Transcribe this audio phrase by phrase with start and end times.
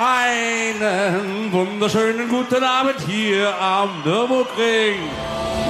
[0.00, 5.00] Einen wunderschönen guten Abend hier am Nürburgring.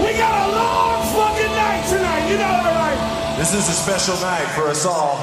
[0.02, 3.38] We got a long fucking night tonight, you know that right?
[3.38, 5.16] This is a special night for us all.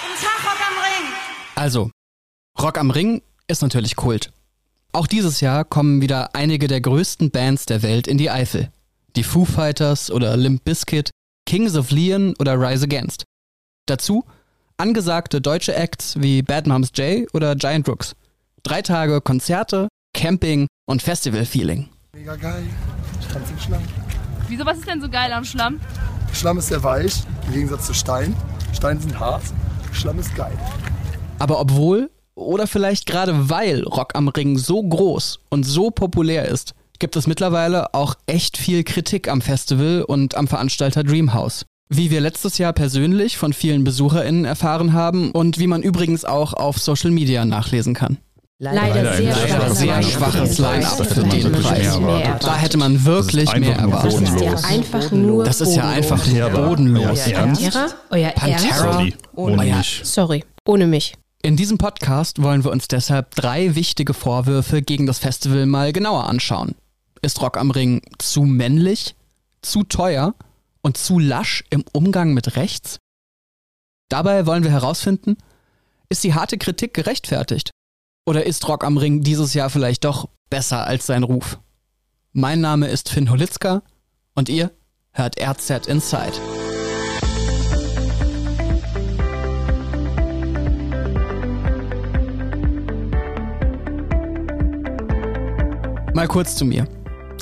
[0.00, 1.12] Guten Tag, Rock am Ring.
[1.56, 1.90] Also,
[2.56, 4.30] Rock am Ring ist natürlich Kult.
[4.92, 8.70] Auch dieses Jahr kommen wieder einige der größten Bands der Welt in die Eifel.
[9.16, 11.10] Die Foo Fighters oder Limp Bizkit,
[11.46, 13.24] Kings of Leon oder Rise Against.
[13.86, 14.24] Dazu
[14.76, 18.14] angesagte deutsche Acts wie Bad Moms J oder Giant Rooks.
[18.66, 21.88] Drei Tage Konzerte, Camping und Festival-Feeling.
[22.16, 22.64] Mega geil.
[23.20, 23.82] Ich tanze im Schlamm.
[24.48, 25.78] Wieso, was ist denn so geil am Schlamm?
[26.32, 27.12] Schlamm ist sehr weich,
[27.46, 28.34] im Gegensatz zu Stein.
[28.74, 29.44] Steine sind hart,
[29.92, 30.58] Schlamm ist geil.
[31.38, 36.74] Aber obwohl oder vielleicht gerade weil Rock am Ring so groß und so populär ist,
[36.98, 41.66] gibt es mittlerweile auch echt viel Kritik am Festival und am Veranstalter Dreamhouse.
[41.88, 46.52] Wie wir letztes Jahr persönlich von vielen BesucherInnen erfahren haben und wie man übrigens auch
[46.52, 48.18] auf Social Media nachlesen kann.
[48.58, 51.08] Leider, Leider sehr, ein schwaches sehr Line-up schwaches für den Line-up Preis.
[51.08, 52.40] für den Da hätte Preis.
[52.40, 54.22] Da hätte man wirklich mehr erwartet.
[54.22, 56.52] Das ist ja einfach nur Das ist ja einfach bodenlos.
[56.54, 57.26] bodenlos.
[57.26, 57.86] Euer Pantera?
[58.08, 59.00] Euer Pantera?
[59.02, 59.18] Ernst?
[59.34, 60.00] Ohne mich.
[60.04, 61.14] Sorry, ohne mich.
[61.42, 66.24] In diesem Podcast wollen wir uns deshalb drei wichtige Vorwürfe gegen das Festival mal genauer
[66.26, 66.76] anschauen.
[67.20, 69.16] Ist Rock am Ring zu männlich,
[69.60, 70.34] zu teuer
[70.80, 73.00] und zu lasch im Umgang mit rechts?
[74.08, 75.36] Dabei wollen wir herausfinden,
[76.08, 77.70] ist die harte Kritik gerechtfertigt?
[78.28, 81.60] Oder ist Rock am Ring dieses Jahr vielleicht doch besser als sein Ruf?
[82.32, 83.82] Mein Name ist Finn Holitzka
[84.34, 84.72] und ihr
[85.12, 86.32] hört RZ Inside.
[96.12, 96.88] Mal kurz zu mir.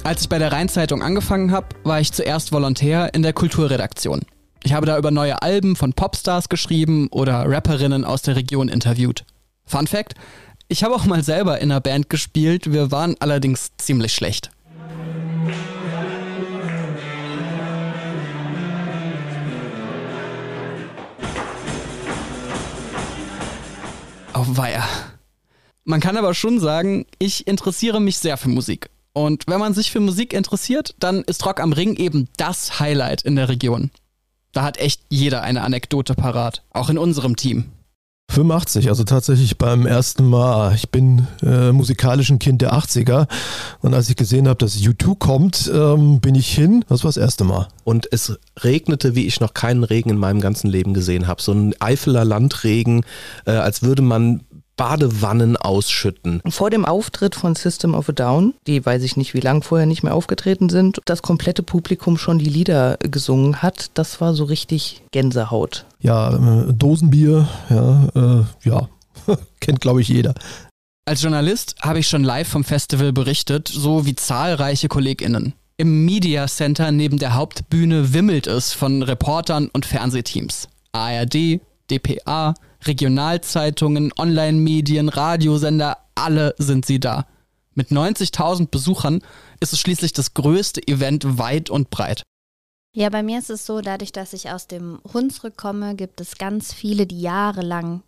[0.03, 4.21] Als ich bei der Rheinzeitung angefangen habe, war ich zuerst Volontär in der Kulturredaktion.
[4.63, 9.25] Ich habe da über neue Alben von Popstars geschrieben oder Rapperinnen aus der Region interviewt.
[9.65, 10.15] Fun Fact:
[10.67, 14.51] Ich habe auch mal selber in einer Band gespielt, wir waren allerdings ziemlich schlecht.
[24.33, 24.85] Auf Weiher.
[25.85, 28.89] Man kann aber schon sagen, ich interessiere mich sehr für Musik.
[29.13, 33.21] Und wenn man sich für Musik interessiert, dann ist Rock am Ring eben das Highlight
[33.23, 33.91] in der Region.
[34.53, 37.71] Da hat echt jeder eine Anekdote parat, auch in unserem Team.
[38.31, 40.75] 85, also tatsächlich beim ersten Mal.
[40.75, 43.29] Ich bin äh, musikalisch ein Kind der 80er
[43.81, 46.85] und als ich gesehen habe, dass U2 kommt, ähm, bin ich hin.
[46.89, 47.69] Das war das erste Mal.
[47.85, 51.41] Und es regnete, wie ich noch keinen Regen in meinem ganzen Leben gesehen habe.
[51.43, 53.05] So ein Eifeler Landregen,
[53.47, 54.41] äh, als würde man
[54.77, 56.41] Badewannen ausschütten.
[56.49, 59.87] Vor dem Auftritt von System of a Down, die weiß ich nicht, wie lang vorher
[59.87, 64.45] nicht mehr aufgetreten sind, das komplette Publikum schon die Lieder gesungen hat, das war so
[64.45, 65.87] richtig Gänsehaut.
[66.05, 68.89] Ja, äh, Dosenbier, ja, äh, ja,
[69.61, 70.35] kennt glaube ich jeder.
[71.07, 75.55] Als Journalist habe ich schon live vom Festival berichtet, so wie zahlreiche KollegInnen.
[75.79, 80.69] Im Media Center neben der Hauptbühne wimmelt es von Reportern und Fernsehteams.
[80.93, 81.61] ARD,
[81.91, 82.53] dpa,
[82.85, 87.27] Regionalzeitungen, Online-Medien, Radiosender, alle sind sie da.
[87.75, 89.23] Mit 90.000 Besuchern
[89.61, 92.23] ist es schließlich das größte Event weit und breit.
[92.97, 96.39] Ja, bei mir ist es so, dadurch, dass ich aus dem Hunsrück komme, gibt es
[96.39, 98.03] ganz viele, die jahrelang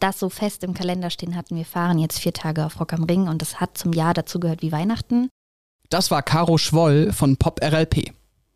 [0.00, 1.54] das so fest im Kalender stehen hatten.
[1.54, 4.60] Wir fahren jetzt vier Tage auf Rock am Ring und das hat zum Jahr dazugehört
[4.60, 5.28] wie Weihnachten.
[5.90, 8.12] Das war Caro Schwoll von Pop RLP.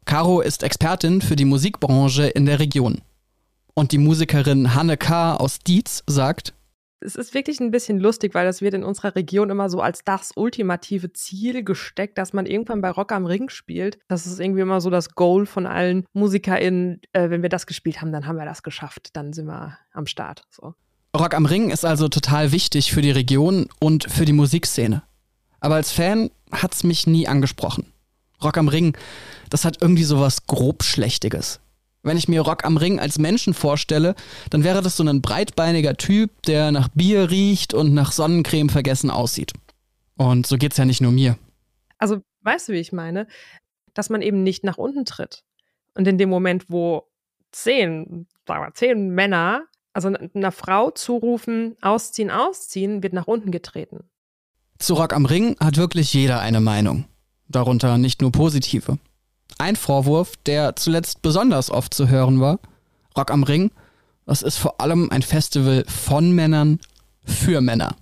[0.06, 3.00] Caro ist Expertin für die Musikbranche in der Region.
[3.74, 5.36] Und die Musikerin Hanne K.
[5.36, 6.52] aus Dietz sagt,
[7.00, 10.02] es ist wirklich ein bisschen lustig, weil das wird in unserer Region immer so als
[10.04, 13.98] das ultimative Ziel gesteckt, dass man irgendwann bei Rock am Ring spielt.
[14.08, 17.00] Das ist irgendwie immer so das Goal von allen MusikerInnen.
[17.12, 19.10] Äh, wenn wir das gespielt haben, dann haben wir das geschafft.
[19.12, 20.42] Dann sind wir am Start.
[20.50, 20.74] So.
[21.16, 25.02] Rock am Ring ist also total wichtig für die Region und für die Musikszene.
[25.60, 27.92] Aber als Fan hat's mich nie angesprochen.
[28.42, 28.96] Rock am Ring,
[29.48, 31.60] das hat irgendwie sowas grobschlächtiges.
[32.06, 34.14] Wenn ich mir Rock am Ring als Menschen vorstelle,
[34.50, 39.10] dann wäre das so ein breitbeiniger Typ, der nach Bier riecht und nach Sonnencreme vergessen
[39.10, 39.52] aussieht.
[40.16, 41.36] Und so geht's ja nicht nur mir.
[41.98, 43.26] Also, weißt du, wie ich meine?
[43.92, 45.42] Dass man eben nicht nach unten tritt.
[45.94, 47.08] Und in dem Moment, wo
[47.50, 54.04] zehn, sagen wir, zehn Männer, also einer Frau zurufen, ausziehen, ausziehen, wird nach unten getreten.
[54.78, 57.06] Zu Rock am Ring hat wirklich jeder eine Meinung.
[57.48, 58.98] Darunter nicht nur positive.
[59.58, 62.58] Ein Vorwurf, der zuletzt besonders oft zu hören war,
[63.16, 63.70] Rock am Ring,
[64.26, 66.78] das ist vor allem ein Festival von Männern
[67.24, 67.96] für Männer.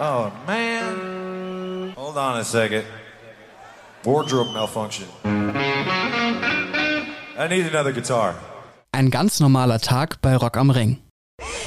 [0.00, 1.94] Oh man.
[1.94, 2.84] Hold on a second.
[4.04, 5.06] Wardrobe malfunction.
[7.36, 8.34] I need another guitar.
[8.92, 11.02] Ein ganz normaler Tag bei Rock am Ring.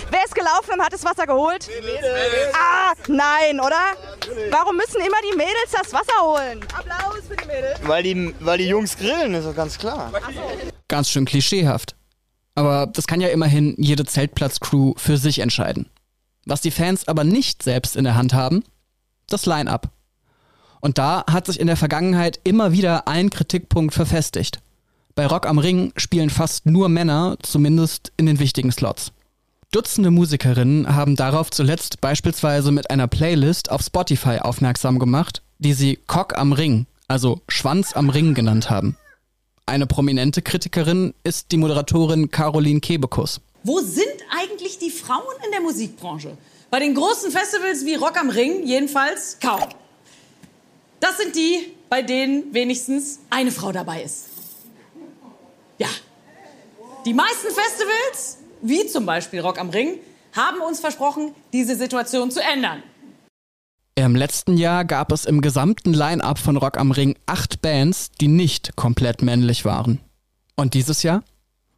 [0.10, 1.70] Wer ist gelaufen und hat das Wasser geholt?
[2.54, 3.96] Ah, nein, oder?
[4.50, 6.60] Warum müssen immer die Mädels das Wasser holen?
[6.78, 7.71] Applaus für die Mädels.
[7.84, 10.12] Weil die, weil die Jungs grillen, ist doch ganz klar.
[10.88, 11.96] Ganz schön klischeehaft.
[12.56, 15.88] Aber das kann ja immerhin jede Zeltplatz-Crew für sich entscheiden.
[16.46, 18.64] Was die Fans aber nicht selbst in der Hand haben,
[19.28, 19.90] das Line-up.
[20.82, 24.60] Und da hat sich in der Vergangenheit immer wieder ein Kritikpunkt verfestigt.
[25.16, 29.12] Bei Rock am Ring spielen fast nur Männer, zumindest in den wichtigen Slots.
[29.72, 35.98] Dutzende Musikerinnen haben darauf zuletzt beispielsweise mit einer Playlist auf Spotify aufmerksam gemacht, die sie
[36.08, 38.96] Cock am Ring, also Schwanz am Ring genannt haben.
[39.66, 43.42] Eine prominente Kritikerin ist die Moderatorin Caroline Kebekus.
[43.64, 46.38] Wo sind eigentlich die Frauen in der Musikbranche?
[46.70, 49.60] Bei den großen Festivals wie Rock am Ring jedenfalls kaum.
[51.02, 54.30] Das sind die, bei denen wenigstens eine Frau dabei ist.
[55.78, 55.90] Ja.
[57.06, 60.00] Die meisten Festivals, wie zum Beispiel Rock am Ring,
[60.34, 62.82] haben uns versprochen, diese Situation zu ändern.
[64.06, 68.28] Im letzten Jahr gab es im gesamten Line-up von Rock am Ring acht Bands, die
[68.28, 70.00] nicht komplett männlich waren.
[70.56, 71.24] Und dieses Jahr?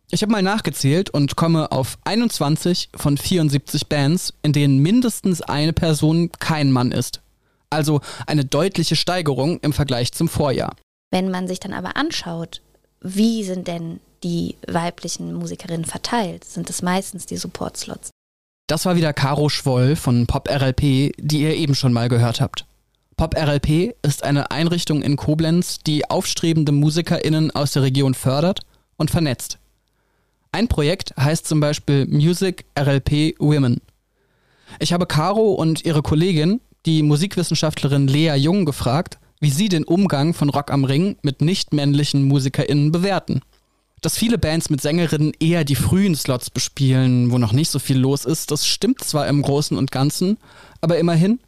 [0.10, 5.74] Ich habe mal nachgezählt und komme auf 21 von 74 Bands, in denen mindestens eine
[5.74, 7.20] Person kein Mann ist.
[7.70, 10.78] Also eine deutliche Steigerung im Vergleich zum Vorjahr.
[11.12, 12.62] Wenn man sich dann aber anschaut,
[13.02, 18.12] wie sind denn die weiblichen Musikerinnen verteilt, sind es meistens die Support-Slots.
[18.68, 22.66] Das war wieder Caro Schwoll von Pop RLP, die ihr eben schon mal gehört habt.
[23.18, 28.62] Pop RLP ist eine Einrichtung in Koblenz, die aufstrebende MusikerInnen aus der Region fördert
[28.96, 29.60] und vernetzt.
[30.54, 33.82] Ein Projekt heißt zum Beispiel Music RLP Women.
[34.80, 40.34] Ich habe Caro und ihre Kollegin, die Musikwissenschaftlerin Lea Jung, gefragt, wie sie den Umgang
[40.34, 43.42] von Rock am Ring mit nicht-männlichen MusikerInnen bewerten.
[44.04, 47.98] Dass viele Bands mit Sängerinnen eher die frühen Slots bespielen, wo noch nicht so viel
[47.98, 50.38] los ist, das stimmt zwar im Großen und Ganzen,
[50.82, 51.40] aber immerhin,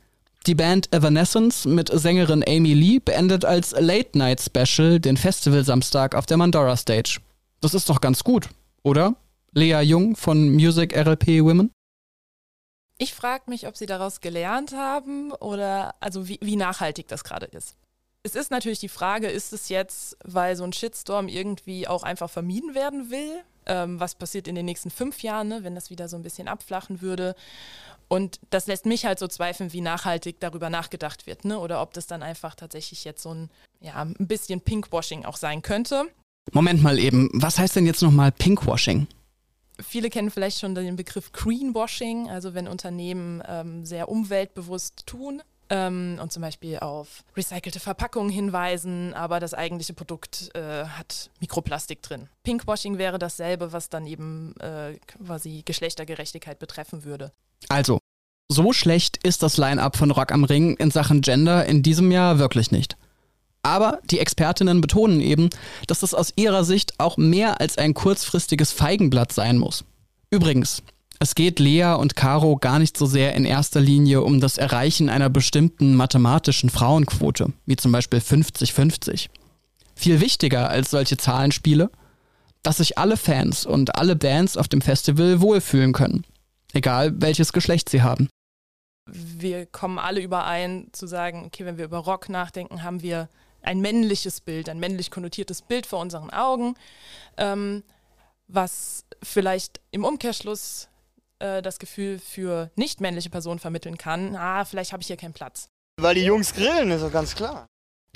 [0.48, 6.28] die Band Evanescence mit Sängerin Amy Lee beendet als Late Night Special den Festival-Samstag auf
[6.28, 7.19] der Mandora Stage.
[7.60, 8.48] Das ist doch ganz gut,
[8.84, 9.16] oder?
[9.51, 11.72] Lea Jung von Music RLP Women?
[12.98, 17.48] Ich frage mich, ob sie daraus gelernt haben oder also wie, wie nachhaltig das gerade
[17.48, 17.75] ist.
[18.25, 22.27] Es ist natürlich die Frage, ist es jetzt, weil so ein Shitstorm irgendwie auch einfach
[22.27, 23.44] vermieden werden will?
[23.68, 26.48] Ähm, was passiert in den nächsten fünf Jahren, ne, wenn das wieder so ein bisschen
[26.48, 27.36] abflachen würde?
[28.07, 31.60] Und das lässt mich halt so zweifeln, wie nachhaltig darüber nachgedacht wird, ne?
[31.60, 35.62] Oder ob das dann einfach tatsächlich jetzt so ein, ja, ein bisschen Pinkwashing auch sein
[35.62, 36.06] könnte.
[36.51, 39.06] Moment mal eben, was heißt denn jetzt nochmal Pinkwashing?
[39.80, 46.20] Viele kennen vielleicht schon den Begriff Greenwashing, also wenn Unternehmen ähm, sehr umweltbewusst tun ähm,
[46.22, 52.28] und zum Beispiel auf recycelte Verpackungen hinweisen, aber das eigentliche Produkt äh, hat Mikroplastik drin.
[52.44, 57.32] Pinkwashing wäre dasselbe, was dann eben äh, quasi Geschlechtergerechtigkeit betreffen würde.
[57.70, 58.00] Also,
[58.48, 62.38] so schlecht ist das Line-up von Rock am Ring in Sachen Gender in diesem Jahr
[62.38, 62.96] wirklich nicht.
[63.64, 65.50] Aber die Expertinnen betonen eben,
[65.88, 69.84] dass das aus ihrer Sicht auch mehr als ein kurzfristiges Feigenblatt sein muss.
[70.30, 70.84] Übrigens,
[71.20, 75.10] es geht Lea und Caro gar nicht so sehr in erster Linie um das Erreichen
[75.10, 79.30] einer bestimmten mathematischen Frauenquote, wie zum Beispiel 50-50.
[79.96, 81.90] Viel wichtiger als solche Zahlenspiele,
[82.64, 86.26] dass sich alle Fans und alle Bands auf dem Festival wohlfühlen können,
[86.74, 88.28] egal welches Geschlecht sie haben.
[89.08, 93.30] Wir kommen alle überein zu sagen, okay, wenn wir über Rock nachdenken, haben wir
[93.62, 96.75] ein männliches Bild, ein männlich konnotiertes Bild vor unseren Augen,
[97.38, 97.84] ähm,
[98.48, 100.89] was vielleicht im Umkehrschluss
[101.39, 105.34] äh, das Gefühl für nicht männliche Personen vermitteln kann, ah, vielleicht habe ich hier keinen
[105.34, 105.68] Platz.
[106.00, 107.68] Weil die Jungs grillen, ist doch ganz klar.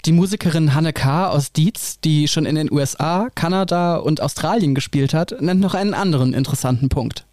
[0.05, 1.29] Die Musikerin Hanne K.
[1.29, 5.93] aus Dietz, die schon in den USA, Kanada und Australien gespielt hat, nennt noch einen
[5.93, 7.25] anderen interessanten Punkt.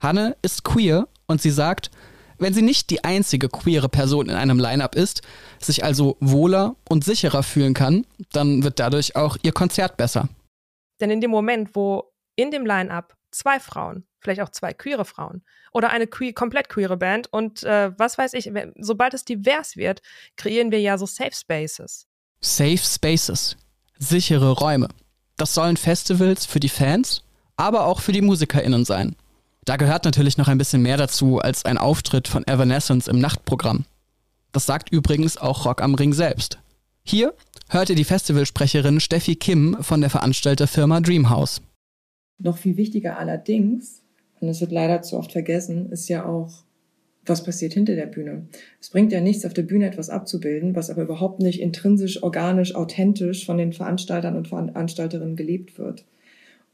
[0.00, 1.90] Hanne ist queer und sie sagt,
[2.38, 5.22] wenn sie nicht die einzige queere Person in einem Line-up ist,
[5.60, 10.28] sich also wohler und sicherer fühlen kann, dann wird dadurch auch ihr Konzert besser.
[11.00, 15.42] Denn in dem Moment, wo in dem Line-up zwei Frauen, vielleicht auch zwei queere Frauen
[15.72, 20.02] oder eine queer, komplett queere Band und äh, was weiß ich, sobald es divers wird,
[20.36, 22.06] kreieren wir ja so Safe Spaces.
[22.40, 23.56] Safe Spaces,
[23.98, 24.88] sichere Räume.
[25.36, 27.22] Das sollen Festivals für die Fans,
[27.56, 29.16] aber auch für die MusikerInnen sein.
[29.64, 33.84] Da gehört natürlich noch ein bisschen mehr dazu als ein Auftritt von Evanescence im Nachtprogramm.
[34.52, 36.58] Das sagt übrigens auch Rock am Ring selbst.
[37.04, 37.34] Hier
[37.68, 41.60] hört ihr die Festivalsprecherin Steffi Kim von der Veranstalterfirma Dreamhouse.
[42.38, 44.02] Noch viel wichtiger allerdings,
[44.40, 46.62] und das wird leider zu oft vergessen, ist ja auch,
[47.26, 48.46] was passiert hinter der Bühne.
[48.80, 52.74] Es bringt ja nichts, auf der Bühne etwas abzubilden, was aber überhaupt nicht intrinsisch, organisch,
[52.74, 56.04] authentisch von den Veranstaltern und Veranstalterinnen gelebt wird.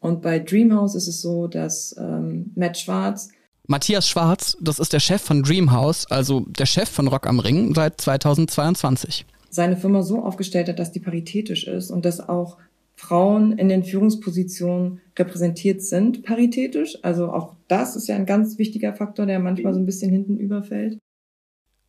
[0.00, 3.30] Und bei Dreamhouse ist es so, dass ähm, Matt Schwarz
[3.66, 7.74] Matthias Schwarz, das ist der Chef von Dreamhouse, also der Chef von Rock am Ring
[7.74, 9.24] seit 2022.
[9.48, 12.58] Seine Firma so aufgestellt hat, dass die paritätisch ist und dass auch
[13.06, 16.98] Frauen in den Führungspositionen repräsentiert sind, paritätisch.
[17.02, 20.38] Also auch das ist ja ein ganz wichtiger Faktor, der manchmal so ein bisschen hinten
[20.38, 20.98] überfällt.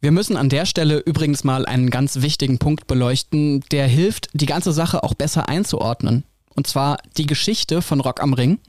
[0.01, 4.45] Wir müssen an der Stelle übrigens mal einen ganz wichtigen Punkt beleuchten, der hilft, die
[4.45, 6.25] ganze Sache auch besser einzuordnen.
[6.55, 8.60] Und zwar die Geschichte von Rock am Ring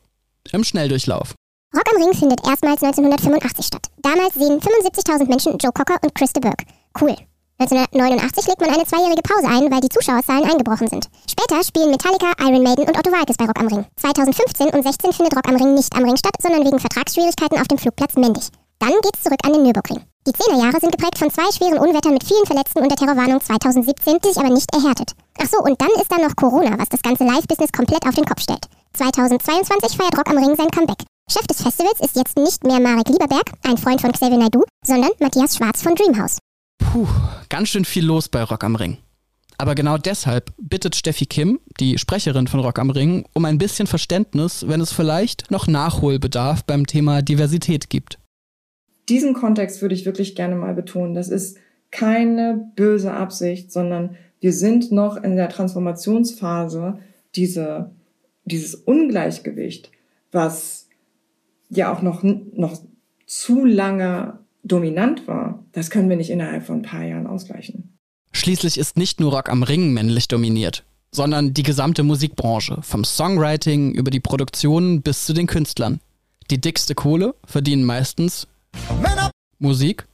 [0.53, 1.35] im Schnelldurchlauf.
[1.75, 3.87] Rock am Ring findet erstmals 1985 statt.
[4.03, 6.65] Damals sehen 75.000 Menschen Joe Cocker und Chris de Burgh.
[6.99, 7.17] Cool.
[7.59, 11.09] 1989 legt man eine zweijährige Pause ein, weil die Zuschauerzahlen eingebrochen sind.
[11.25, 13.87] Später spielen Metallica, Iron Maiden und Otto Walkes bei Rock am Ring.
[13.97, 17.69] 2015 und 16 findet Rock am Ring nicht am Ring statt, sondern wegen Vertragsschwierigkeiten auf
[17.69, 18.45] dem Flugplatz Mendig.
[18.79, 20.05] Dann geht's zurück an den Nürburgring.
[20.29, 24.19] Die Zehnerjahre sind geprägt von zwei schweren Unwettern mit vielen Verletzten und der Terrorwarnung 2017,
[24.21, 25.13] die sich aber nicht erhärtet.
[25.41, 28.27] Ach so, und dann ist da noch Corona, was das ganze Live-Business komplett auf den
[28.27, 28.69] Kopf stellt.
[28.93, 31.09] 2022 feiert Rock am Ring sein Comeback.
[31.31, 35.11] Chef des Festivals ist jetzt nicht mehr Marek Lieberberg, ein Freund von Xavier Naidoo, sondern
[35.21, 36.39] Matthias Schwarz von Dreamhouse.
[36.79, 37.09] Puh,
[37.49, 38.99] ganz schön viel los bei Rock am Ring.
[39.59, 43.87] Aber genau deshalb bittet Steffi Kim, die Sprecherin von Rock am Ring, um ein bisschen
[43.87, 48.19] Verständnis, wenn es vielleicht noch Nachholbedarf beim Thema Diversität gibt.
[49.09, 51.15] Diesen Kontext würde ich wirklich gerne mal betonen.
[51.15, 51.59] Das ist
[51.91, 56.99] keine böse Absicht, sondern wir sind noch in der Transformationsphase,
[57.35, 57.93] diese,
[58.45, 59.91] dieses Ungleichgewicht,
[60.33, 60.89] was
[61.71, 62.79] ja auch noch, noch
[63.27, 67.99] zu lange dominant war, das können wir nicht innerhalb von ein paar Jahren ausgleichen.
[68.33, 73.93] Schließlich ist nicht nur Rock am Ring männlich dominiert, sondern die gesamte Musikbranche, vom Songwriting
[73.93, 76.01] über die Produktion bis zu den Künstlern.
[76.51, 78.47] Die dickste Kohle verdienen meistens
[79.01, 79.31] Männer.
[79.59, 80.07] Musik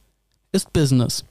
[0.51, 1.25] ist Business.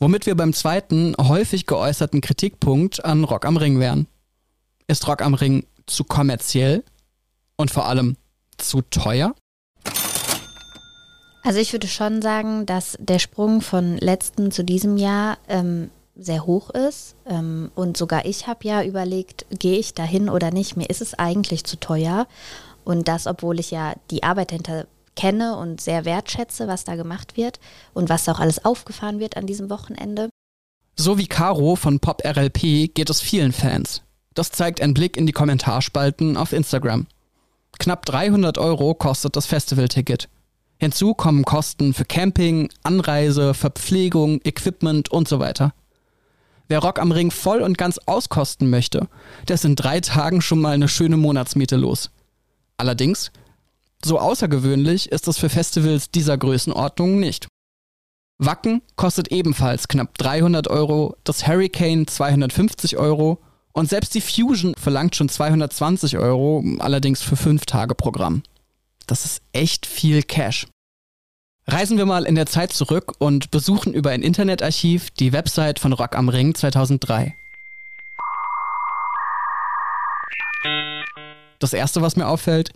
[0.00, 4.06] Womit wir beim zweiten häufig geäußerten Kritikpunkt an Rock am Ring wären.
[4.86, 6.84] Ist Rock am Ring zu kommerziell
[7.56, 8.16] und vor allem
[8.56, 9.34] zu teuer?
[11.48, 16.44] Also ich würde schon sagen, dass der Sprung von letztem zu diesem Jahr ähm, sehr
[16.44, 17.16] hoch ist.
[17.24, 20.76] Ähm, und sogar ich habe ja überlegt, gehe ich dahin oder nicht.
[20.76, 22.26] Mir ist es eigentlich zu teuer.
[22.84, 27.38] Und das, obwohl ich ja die Arbeit hinter kenne und sehr wertschätze, was da gemacht
[27.38, 27.60] wird
[27.94, 30.28] und was auch alles aufgefahren wird an diesem Wochenende.
[30.96, 34.02] So wie Caro von Pop RLP geht es vielen Fans.
[34.34, 37.06] Das zeigt ein Blick in die Kommentarspalten auf Instagram.
[37.78, 40.28] Knapp 300 Euro kostet das Festivalticket.
[40.78, 45.74] Hinzu kommen Kosten für Camping, Anreise, Verpflegung, Equipment und so weiter.
[46.68, 49.08] Wer Rock am Ring voll und ganz auskosten möchte,
[49.48, 52.10] der ist in drei Tagen schon mal eine schöne Monatsmiete los.
[52.76, 53.32] Allerdings,
[54.04, 57.48] so außergewöhnlich ist es für Festivals dieser Größenordnung nicht.
[58.38, 63.40] Wacken kostet ebenfalls knapp 300 Euro, das Hurricane 250 Euro
[63.72, 68.42] und selbst die Fusion verlangt schon 220 Euro, allerdings für 5 Tage Programm.
[69.08, 70.66] Das ist echt viel Cash.
[71.66, 75.94] Reisen wir mal in der Zeit zurück und besuchen über ein Internetarchiv die Website von
[75.94, 77.34] Rock am Ring 2003.
[81.58, 82.72] Das erste, was mir auffällt,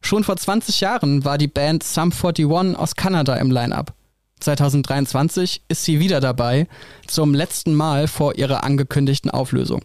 [0.00, 2.46] schon vor 20 Jahren war die Band Sum 41
[2.76, 3.92] aus Kanada im Line-up.
[4.38, 6.68] 2023 ist sie wieder dabei,
[7.08, 9.84] zum letzten Mal vor ihrer angekündigten Auflösung.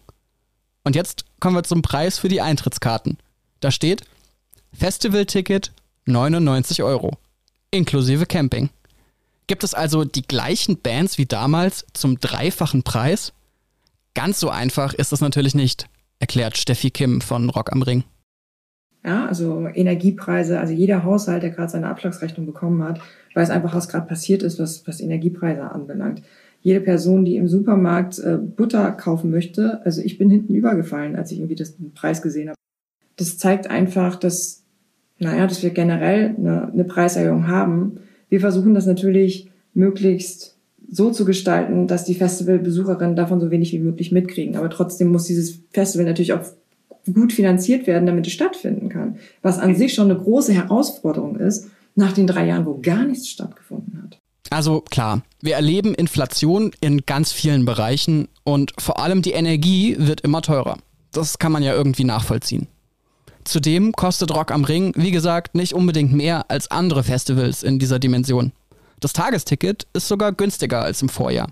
[0.84, 3.18] Und jetzt kommen wir zum Preis für die Eintrittskarten.
[3.60, 4.02] Da steht
[4.72, 5.72] Festivalticket
[6.08, 7.12] 99 Euro,
[7.70, 8.70] inklusive Camping.
[9.46, 13.32] Gibt es also die gleichen Bands wie damals zum dreifachen Preis?
[14.14, 15.88] Ganz so einfach ist das natürlich nicht,
[16.18, 18.04] erklärt Steffi Kim von Rock am Ring.
[19.04, 23.00] Ja, also Energiepreise, also jeder Haushalt, der gerade seine Abschlagsrechnung bekommen hat,
[23.34, 26.22] weiß einfach, was gerade passiert ist, was, was Energiepreise anbelangt.
[26.60, 31.30] Jede Person, die im Supermarkt äh, Butter kaufen möchte, also ich bin hinten übergefallen, als
[31.30, 32.58] ich irgendwie das, den Preis gesehen habe.
[33.16, 34.64] Das zeigt einfach, dass
[35.18, 38.00] naja, dass wir generell eine, eine Preiserhöhung haben.
[38.28, 40.56] Wir versuchen das natürlich möglichst
[40.90, 44.56] so zu gestalten, dass die Festivalbesucherinnen davon so wenig wie möglich mitkriegen.
[44.56, 46.44] Aber trotzdem muss dieses Festival natürlich auch
[47.12, 49.16] gut finanziert werden, damit es stattfinden kann.
[49.42, 53.28] Was an sich schon eine große Herausforderung ist, nach den drei Jahren, wo gar nichts
[53.28, 54.18] stattgefunden hat.
[54.50, 60.22] Also klar, wir erleben Inflation in ganz vielen Bereichen und vor allem die Energie wird
[60.22, 60.78] immer teurer.
[61.12, 62.66] Das kann man ja irgendwie nachvollziehen.
[63.48, 67.98] Zudem kostet Rock am Ring, wie gesagt, nicht unbedingt mehr als andere Festivals in dieser
[67.98, 68.52] Dimension.
[69.00, 71.48] Das Tagesticket ist sogar günstiger als im Vorjahr.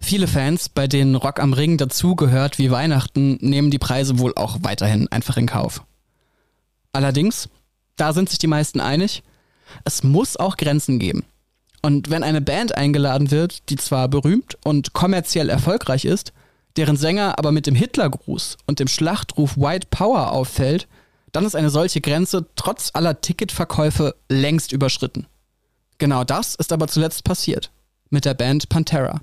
[0.00, 4.58] Viele Fans, bei denen Rock am Ring dazugehört wie Weihnachten, nehmen die Preise wohl auch
[4.60, 5.82] weiterhin einfach in Kauf.
[6.92, 7.48] Allerdings,
[7.96, 9.24] da sind sich die meisten einig,
[9.84, 11.24] es muss auch Grenzen geben.
[11.82, 16.32] Und wenn eine Band eingeladen wird, die zwar berühmt und kommerziell erfolgreich ist,
[16.76, 20.86] deren Sänger aber mit dem Hitlergruß und dem Schlachtruf White Power auffällt,
[21.32, 25.26] dann ist eine solche Grenze trotz aller Ticketverkäufe längst überschritten.
[25.98, 27.70] Genau das ist aber zuletzt passiert.
[28.08, 29.20] Mit der Band Pantera.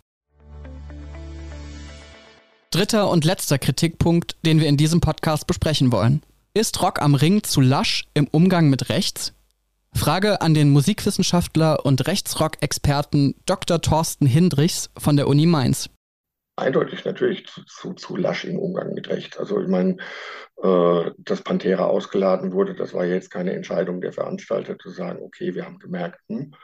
[2.71, 6.21] Dritter und letzter Kritikpunkt, den wir in diesem Podcast besprechen wollen.
[6.53, 9.33] Ist Rock am Ring zu lasch im Umgang mit rechts?
[9.93, 13.81] Frage an den Musikwissenschaftler und Rechtsrock-Experten Dr.
[13.81, 15.89] Thorsten Hindrichs von der Uni Mainz.
[16.57, 19.39] Eindeutig natürlich zu, zu, zu lasch im Umgang mit Recht.
[19.39, 19.97] Also ich meine,
[20.63, 25.53] äh, dass Pantera ausgeladen wurde, das war jetzt keine Entscheidung der Veranstalter zu sagen, okay,
[25.53, 26.55] wir haben gemerkt, hm,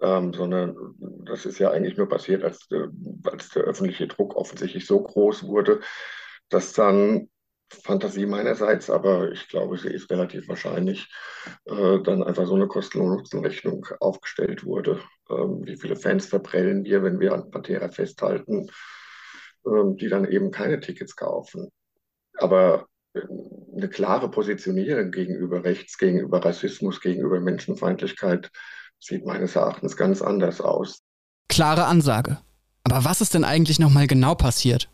[0.00, 0.74] ähm, sondern
[1.26, 2.88] das ist ja eigentlich nur passiert, als, äh,
[3.24, 5.80] als der öffentliche Druck offensichtlich so groß wurde,
[6.48, 7.28] dass dann
[7.68, 11.12] Fantasie meinerseits, aber ich glaube, sie ist relativ wahrscheinlich,
[11.66, 15.00] äh, dann einfach so eine Kosten-Nutzen-Rechnung aufgestellt wurde.
[15.28, 18.70] Ähm, wie viele Fans verprellen wir, wenn wir an Pantera festhalten,
[19.64, 21.70] die dann eben keine Tickets kaufen.
[22.38, 23.20] Aber äh,
[23.76, 28.50] eine klare Positionierung gegenüber Rechts, gegenüber Rassismus, gegenüber Menschenfeindlichkeit
[29.00, 31.00] sieht meines Erachtens ganz anders aus.
[31.48, 32.38] Klare Ansage.
[32.84, 34.88] Aber was ist denn eigentlich nochmal genau passiert?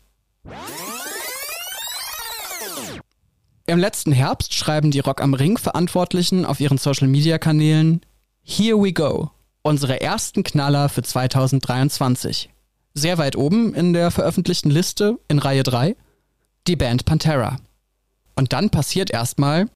[3.67, 8.01] Im letzten Herbst schreiben die Rock am Ring Verantwortlichen auf ihren Social Media Kanälen
[8.43, 9.29] Here we go.
[9.61, 12.49] Unsere ersten Knaller für 2023.
[12.93, 15.95] Sehr weit oben in der veröffentlichten Liste in Reihe 3
[16.67, 17.57] die Band Pantera.
[18.35, 19.69] Und dann passiert erstmal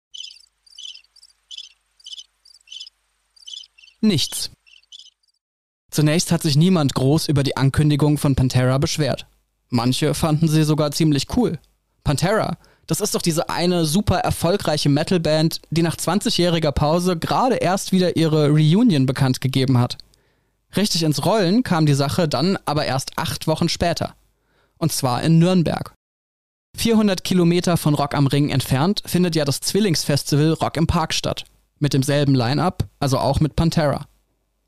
[4.02, 4.52] nichts.
[5.90, 9.28] Zunächst hat sich niemand groß über die Ankündigung von Pantera beschwert.
[9.70, 11.58] Manche fanden sie sogar ziemlich cool.
[12.04, 12.58] Pantera,
[12.88, 18.16] das ist doch diese eine super erfolgreiche Metalband, die nach 20-jähriger Pause gerade erst wieder
[18.16, 19.98] ihre Reunion bekannt gegeben hat.
[20.76, 24.16] Richtig ins Rollen kam die Sache dann aber erst acht Wochen später.
[24.78, 25.94] Und zwar in Nürnberg.
[26.78, 31.46] 400 Kilometer von Rock am Ring entfernt findet ja das Zwillingsfestival Rock im Park statt.
[31.80, 34.08] Mit demselben Line-up, also auch mit Pantera.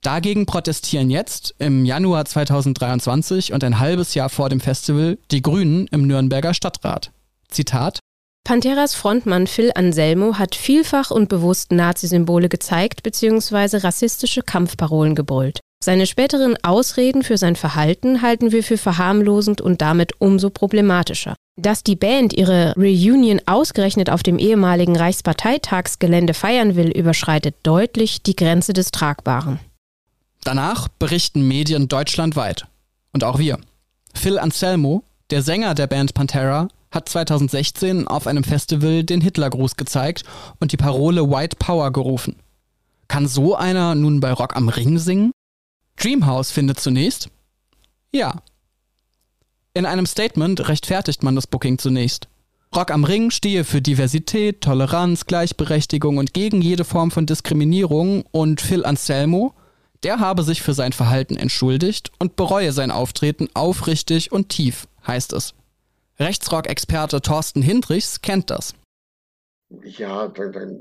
[0.01, 5.87] Dagegen protestieren jetzt, im Januar 2023 und ein halbes Jahr vor dem Festival, die Grünen
[5.87, 7.11] im Nürnberger Stadtrat.
[7.49, 7.99] Zitat
[8.45, 13.77] Panteras Frontmann Phil Anselmo hat vielfach und bewusst Nazi-Symbole gezeigt bzw.
[13.77, 15.59] rassistische Kampfparolen gebrüllt.
[15.83, 21.35] Seine späteren Ausreden für sein Verhalten halten wir für verharmlosend und damit umso problematischer.
[21.55, 28.35] Dass die Band ihre Reunion ausgerechnet auf dem ehemaligen Reichsparteitagsgelände feiern will, überschreitet deutlich die
[28.35, 29.59] Grenze des Tragbaren.
[30.43, 32.65] Danach berichten Medien deutschlandweit.
[33.13, 33.59] Und auch wir.
[34.13, 40.23] Phil Anselmo, der Sänger der Band Pantera, hat 2016 auf einem Festival den Hitlergruß gezeigt
[40.59, 42.35] und die Parole White Power gerufen.
[43.07, 45.31] Kann so einer nun bei Rock am Ring singen?
[45.97, 47.29] Dreamhouse findet zunächst,
[48.11, 48.41] ja.
[49.73, 52.27] In einem Statement rechtfertigt man das Booking zunächst.
[52.75, 58.61] Rock am Ring stehe für Diversität, Toleranz, Gleichberechtigung und gegen jede Form von Diskriminierung und
[58.61, 59.53] Phil Anselmo,
[60.03, 65.33] der habe sich für sein Verhalten entschuldigt und bereue sein Auftreten aufrichtig und tief, heißt
[65.33, 65.53] es.
[66.19, 68.73] Rechtsrock-Experte Thorsten Hindrichs kennt das.
[69.83, 70.79] Ja, dann, dann,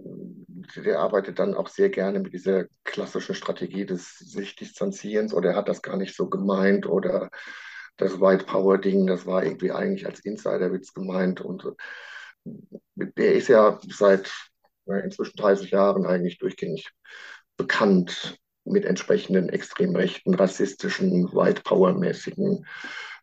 [0.74, 5.56] der arbeitet dann auch sehr gerne mit dieser klassischen Strategie des sich Distanzierens oder er
[5.56, 7.30] hat das gar nicht so gemeint oder
[7.96, 11.66] das White Power Ding, das war irgendwie eigentlich als Insiderwitz gemeint und
[12.94, 14.32] der ist ja seit
[14.86, 16.90] inzwischen 30 Jahren eigentlich durchgängig
[17.56, 22.66] bekannt mit entsprechenden extrem rechten, rassistischen, White Power mäßigen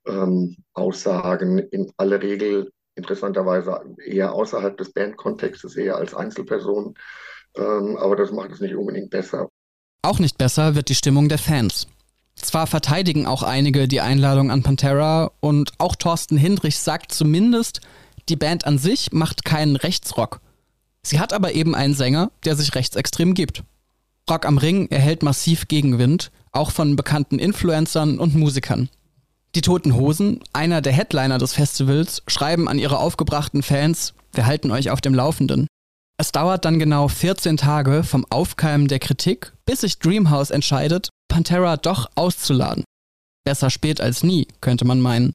[0.06, 6.96] ähm, Aussagen in aller Regel interessanterweise eher außerhalb des Bandkontextes, eher als Einzelperson.
[7.56, 9.50] Ähm, aber das macht es nicht unbedingt besser.
[10.02, 11.88] Auch nicht besser wird die Stimmung der Fans.
[12.36, 17.82] Zwar verteidigen auch einige die Einladung an Pantera und auch Thorsten Hindrich sagt zumindest,
[18.30, 20.42] die Band an sich macht keinen Rechtsrock.
[21.04, 23.64] Sie hat aber eben einen Sänger, der sich rechtsextrem gibt.
[24.30, 28.90] Rock am Ring erhält massiv Gegenwind, auch von bekannten Influencern und Musikern.
[29.56, 34.72] Die Toten Hosen, einer der Headliner des Festivals, schreiben an ihre aufgebrachten Fans, wir halten
[34.72, 35.68] euch auf dem Laufenden.
[36.18, 41.78] Es dauert dann genau 14 Tage vom Aufkeimen der Kritik, bis sich Dreamhouse entscheidet, Pantera
[41.78, 42.84] doch auszuladen.
[43.44, 45.34] Besser spät als nie, könnte man meinen.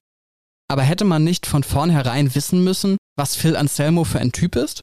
[0.69, 4.81] Aber hätte man nicht von vornherein wissen müssen, was Phil Anselmo für ein Typ ist?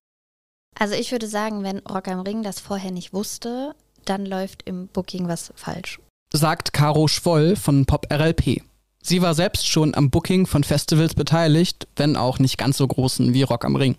[0.79, 4.89] Also ich würde sagen, wenn Rock am Ring das vorher nicht wusste, dann läuft im
[4.89, 6.01] Booking was falsch.
[6.33, 8.63] Sagt Caro Schwoll von Pop RLP.
[9.03, 13.33] Sie war selbst schon am Booking von Festivals beteiligt, wenn auch nicht ganz so großen
[13.33, 13.97] wie Rock am Ring.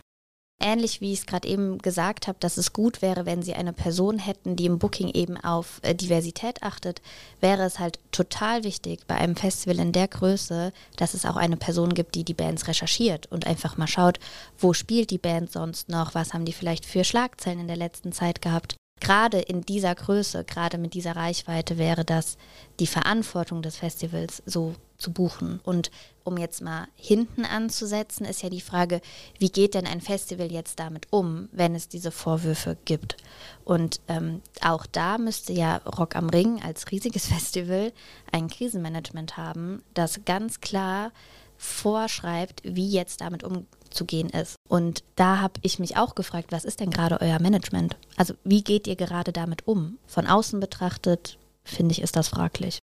[0.60, 3.74] Ähnlich wie ich es gerade eben gesagt habe, dass es gut wäre, wenn sie eine
[3.74, 7.02] Person hätten, die im Booking eben auf äh, Diversität achtet,
[7.41, 11.58] wäre es halt total wichtig bei einem Festival in der Größe, dass es auch eine
[11.58, 14.20] Person gibt, die die Bands recherchiert und einfach mal schaut,
[14.58, 18.12] wo spielt die Band sonst noch, was haben die vielleicht für Schlagzeilen in der letzten
[18.12, 18.76] Zeit gehabt.
[18.99, 22.38] Gerade in dieser Größe, gerade mit dieser Reichweite wäre das
[22.79, 25.60] die Verantwortung des Festivals so zu buchen.
[25.63, 25.91] Und
[26.23, 29.01] um jetzt mal hinten anzusetzen, ist ja die Frage,
[29.38, 33.17] wie geht denn ein Festival jetzt damit um, wenn es diese Vorwürfe gibt?
[33.63, 37.93] Und ähm, auch da müsste ja Rock am Ring als riesiges Festival
[38.31, 41.12] ein Krisenmanagement haben, das ganz klar
[41.58, 44.56] vorschreibt, wie jetzt damit umzugehen ist.
[44.67, 47.98] Und da habe ich mich auch gefragt, was ist denn gerade euer Management?
[48.15, 49.98] Also wie geht ihr gerade damit um?
[50.06, 52.80] Von außen betrachtet, finde ich, ist das fraglich.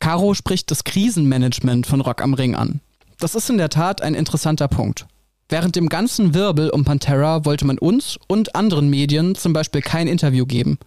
[0.00, 2.80] Caro spricht das Krisenmanagement von Rock am Ring an.
[3.18, 5.06] Das ist in der Tat ein interessanter Punkt.
[5.48, 10.08] Während dem ganzen Wirbel um Pantera wollte man uns und anderen Medien zum Beispiel kein
[10.08, 10.78] Interview geben.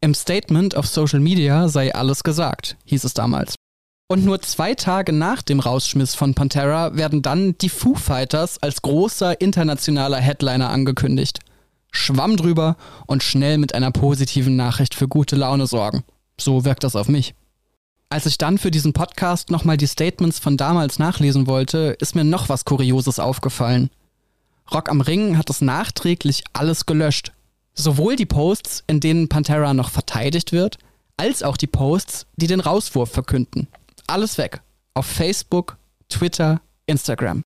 [0.00, 3.56] Im Statement auf Social Media sei alles gesagt, hieß es damals.
[4.08, 8.82] Und nur zwei Tage nach dem Rausschmiss von Pantera werden dann die Foo Fighters als
[8.82, 11.40] großer internationaler Headliner angekündigt.
[11.90, 16.04] Schwamm drüber und schnell mit einer positiven Nachricht für gute Laune sorgen.
[16.38, 17.34] So wirkt das auf mich.
[18.08, 22.22] Als ich dann für diesen Podcast nochmal die Statements von damals nachlesen wollte, ist mir
[22.22, 23.90] noch was Kurioses aufgefallen.
[24.72, 27.32] Rock am Ring hat es nachträglich alles gelöscht.
[27.74, 30.78] Sowohl die Posts, in denen Pantera noch verteidigt wird,
[31.16, 33.66] als auch die Posts, die den Rauswurf verkünden.
[34.08, 34.62] Alles weg.
[34.94, 37.42] Auf Facebook, Twitter, Instagram.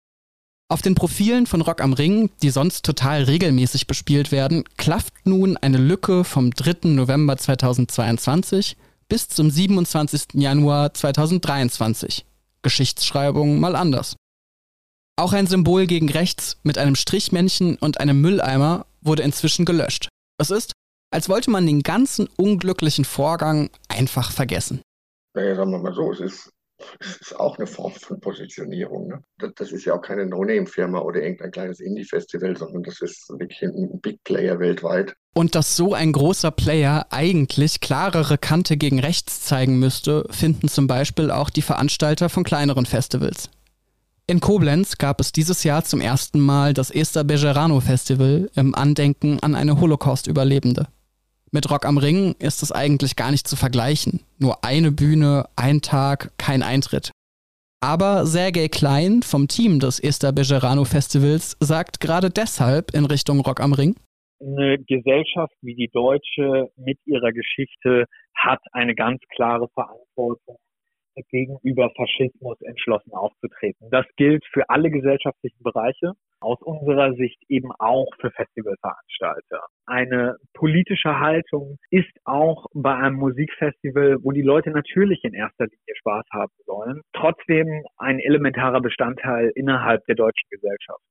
[0.68, 5.56] Auf den Profilen von Rock am Ring, die sonst total regelmäßig bespielt werden, klafft nun
[5.56, 6.88] eine Lücke vom 3.
[6.88, 8.76] November 2022
[9.08, 10.34] bis zum 27.
[10.34, 12.24] Januar 2023.
[12.62, 14.14] Geschichtsschreibung mal anders.
[15.16, 20.08] Auch ein Symbol gegen rechts mit einem Strichmännchen und einem Mülleimer wurde inzwischen gelöscht.
[20.38, 20.72] Es ist,
[21.10, 24.82] als wollte man den ganzen unglücklichen Vorgang einfach vergessen
[25.34, 26.52] naja, sagen wir mal so, es ist,
[26.98, 29.08] es ist auch eine Form von Positionierung.
[29.08, 29.22] Ne?
[29.38, 33.62] Das, das, ist ja auch keine No-Name-Firma oder irgendein kleines Indie-Festival, sondern das ist wirklich
[33.62, 35.14] ein Big Player weltweit.
[35.34, 40.86] Und dass so ein großer Player eigentlich klarere Kante gegen rechts zeigen müsste, finden zum
[40.86, 43.50] Beispiel auch die Veranstalter von kleineren Festivals.
[44.26, 49.40] In Koblenz gab es dieses Jahr zum ersten Mal das Esther Bejerano Festival im Andenken
[49.40, 50.86] an eine Holocaust-Überlebende.
[51.52, 54.20] Mit Rock am Ring ist es eigentlich gar nicht zu vergleichen.
[54.38, 57.10] Nur eine Bühne, ein Tag, kein Eintritt.
[57.82, 63.60] Aber Sergei Klein vom Team des Esther Bejerano Festivals sagt gerade deshalb in Richtung Rock
[63.60, 63.96] am Ring.
[64.40, 70.56] Eine Gesellschaft wie die deutsche mit ihrer Geschichte hat eine ganz klare Verantwortung
[71.28, 73.88] gegenüber Faschismus entschlossen aufzutreten.
[73.90, 79.66] Das gilt für alle gesellschaftlichen Bereiche, aus unserer Sicht eben auch für Festivalveranstalter.
[79.86, 85.96] Eine politische Haltung ist auch bei einem Musikfestival, wo die Leute natürlich in erster Linie
[85.98, 91.02] Spaß haben sollen, trotzdem ein elementarer Bestandteil innerhalb der deutschen Gesellschaft.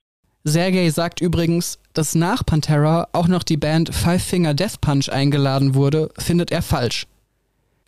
[0.45, 5.75] Sergei sagt übrigens, dass nach Pantera auch noch die Band Five Finger Death Punch eingeladen
[5.75, 7.05] wurde, findet er falsch.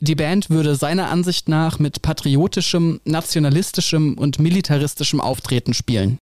[0.03, 6.17] Die Band würde seiner Ansicht nach mit patriotischem, nationalistischem und militaristischem Auftreten spielen.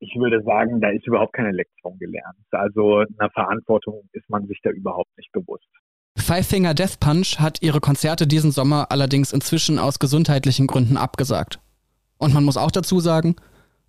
[0.00, 2.36] Ich würde sagen, da ist überhaupt keine Lektion gelernt.
[2.50, 5.68] Also einer Verantwortung ist man sich da überhaupt nicht bewusst.
[6.18, 11.60] Five Finger Death Punch hat ihre Konzerte diesen Sommer allerdings inzwischen aus gesundheitlichen Gründen abgesagt.
[12.18, 13.36] Und man muss auch dazu sagen,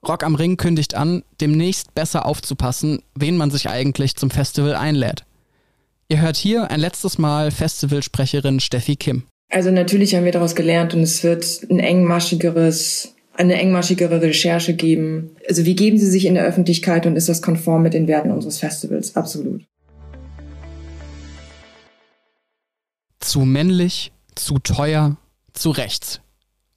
[0.07, 5.25] Rock am Ring kündigt an, demnächst besser aufzupassen, wen man sich eigentlich zum Festival einlädt.
[6.09, 9.23] Ihr hört hier ein letztes Mal Festivalsprecherin Steffi Kim.
[9.51, 15.31] Also natürlich haben wir daraus gelernt und es wird ein engmaschigeres, eine engmaschigere Recherche geben.
[15.47, 18.31] Also wie geben Sie sich in der Öffentlichkeit und ist das konform mit den Werten
[18.31, 19.17] unseres Festivals?
[19.17, 19.65] Absolut.
[23.19, 25.17] Zu männlich, zu teuer,
[25.53, 26.21] zu rechts.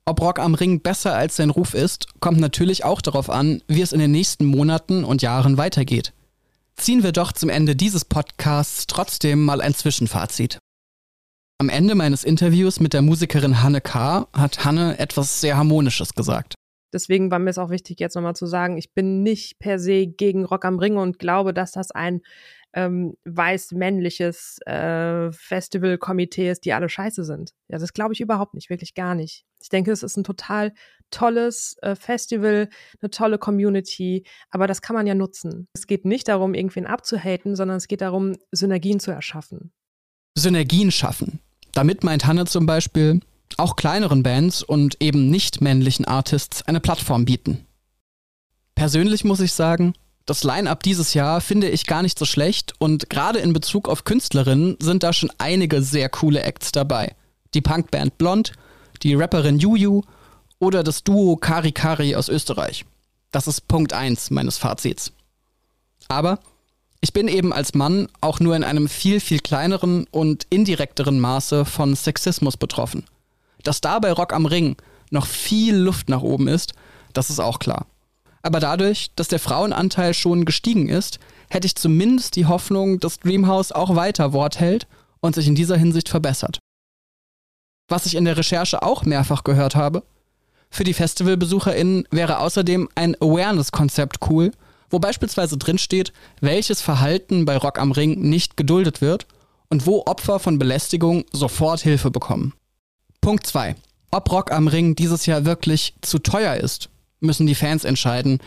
[0.05, 3.83] Ob Rock am Ring besser als sein Ruf ist, kommt natürlich auch darauf an, wie
[3.83, 6.13] es in den nächsten Monaten und Jahren weitergeht.
[6.77, 10.59] Ziehen wir doch zum Ende dieses Podcasts trotzdem mal ein Zwischenfazit.
[11.59, 14.27] Am Ende meines Interviews mit der Musikerin Hanne K.
[14.33, 16.55] hat Hanne etwas sehr Harmonisches gesagt.
[16.93, 20.07] Deswegen war mir es auch wichtig, jetzt nochmal zu sagen, ich bin nicht per se
[20.07, 22.23] gegen Rock am Ring und glaube, dass das ein
[22.73, 27.53] ähm, weiß-männliches äh, Festival-Komitee ist, die alle scheiße sind.
[27.69, 29.45] Ja, das glaube ich überhaupt nicht, wirklich gar nicht.
[29.63, 30.73] Ich denke, es ist ein total
[31.11, 32.69] tolles äh, Festival,
[33.01, 35.69] eine tolle Community, aber das kann man ja nutzen.
[35.73, 39.73] Es geht nicht darum, irgendwen abzuhaten, sondern es geht darum, Synergien zu erschaffen.
[40.35, 41.41] Synergien schaffen.
[41.73, 43.21] Damit meint Hanne zum Beispiel,
[43.57, 47.67] auch kleineren Bands und eben nicht männlichen Artists eine Plattform bieten.
[48.75, 49.95] Persönlich muss ich sagen,
[50.27, 54.05] das Line-up dieses Jahr finde ich gar nicht so schlecht und gerade in Bezug auf
[54.05, 57.15] Künstlerinnen sind da schon einige sehr coole Acts dabei.
[57.53, 58.53] Die Punkband Blond,
[59.03, 60.03] die Rapperin Juju
[60.59, 62.85] oder das Duo Kari Kari aus Österreich.
[63.31, 65.13] Das ist Punkt 1 meines Fazits.
[66.09, 66.39] Aber
[67.05, 71.67] Ich bin eben als Mann auch nur in einem viel, viel kleineren und indirekteren Maße
[71.67, 73.05] von Sexismus betroffen.
[73.63, 74.77] Dass da bei Rock am Ring
[75.11, 76.73] noch viel Luft nach oben ist,
[77.13, 77.85] das ist auch klar.
[78.41, 81.19] Aber dadurch, dass der Frauenanteil schon gestiegen ist,
[81.51, 84.87] hätte ich zumindest die Hoffnung, dass Dreamhouse auch weiter Wort hält
[85.21, 86.59] und sich in dieser Hinsicht verbessert.
[87.87, 90.05] Was ich in der Recherche auch mehrfach gehört habe,
[90.71, 94.53] für die FestivalbesucherInnen wäre außerdem ein Awareness-Konzept cool,
[94.95, 99.27] wo beispielsweise drinsteht, welches Verhalten bei Rock am Ring nicht geduldet wird
[99.69, 102.55] und wo Opfer von Belästigung sofort Hilfe bekommen.
[103.21, 103.75] Punkt 2.
[104.13, 108.39] Ob Rock am Ring dieses Jahr wirklich zu teuer ist, müssen die Fans entscheiden.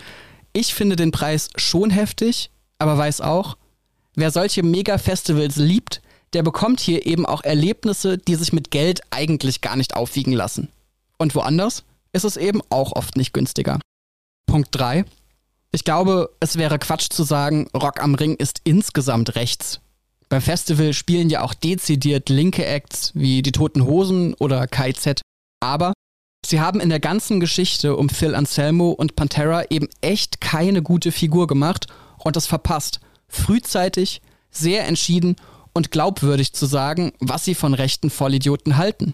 [0.53, 3.57] Ich finde den Preis schon heftig, aber weiß auch,
[4.15, 9.59] wer solche Mega-Festivals liebt, der bekommt hier eben auch Erlebnisse, die sich mit Geld eigentlich
[9.59, 10.69] gar nicht aufwiegen lassen.
[11.17, 11.83] Und woanders
[12.13, 13.81] ist es eben auch oft nicht günstiger.
[14.45, 15.03] Punkt 3.
[15.71, 19.81] Ich glaube, es wäre Quatsch zu sagen, Rock am Ring ist insgesamt rechts.
[20.29, 25.21] Beim Festival spielen ja auch dezidiert linke Acts wie die Toten Hosen oder KZ.
[25.61, 25.93] Aber
[26.45, 31.11] sie haben in der ganzen Geschichte um Phil Anselmo und Pantera eben echt keine gute
[31.11, 32.99] Figur gemacht und das verpasst,
[33.29, 35.35] frühzeitig, sehr entschieden
[35.73, 39.11] und glaubwürdig zu sagen, was sie von rechten Vollidioten halten.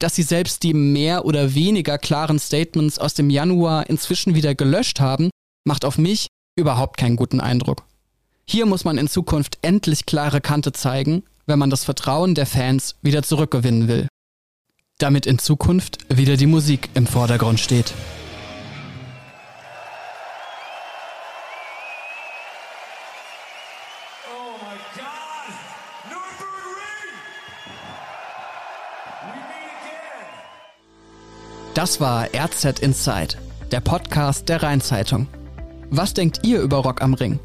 [0.00, 5.00] Dass sie selbst die mehr oder weniger klaren Statements aus dem Januar inzwischen wieder gelöscht
[5.00, 5.30] haben,
[5.64, 7.84] macht auf mich überhaupt keinen guten Eindruck.
[8.46, 12.96] Hier muss man in Zukunft endlich klare Kante zeigen, wenn man das Vertrauen der Fans
[13.02, 14.08] wieder zurückgewinnen will.
[14.98, 17.92] Damit in Zukunft wieder die Musik im Vordergrund steht.
[31.74, 33.36] Das war RZ Inside,
[33.72, 35.26] der Podcast der Rheinzeitung.
[35.96, 37.38] Was denkt ihr über Rock am Ring?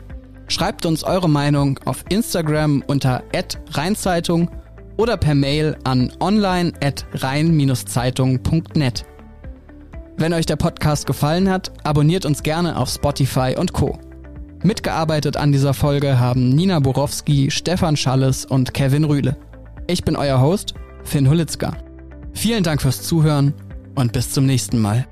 [0.48, 3.22] Schreibt uns eure Meinung auf Instagram unter
[3.74, 4.50] @rheinzeitung
[4.98, 9.06] oder per Mail an online@rhein-zeitung.net.
[10.18, 14.00] Wenn euch der Podcast gefallen hat, abonniert uns gerne auf Spotify und Co.
[14.64, 19.38] Mitgearbeitet an dieser Folge haben Nina Borowski, Stefan Schalles und Kevin Rühle.
[19.86, 21.78] Ich bin euer Host, Finn Hulitzka.
[22.34, 23.54] Vielen Dank fürs Zuhören
[23.94, 25.06] und bis zum nächsten Mal.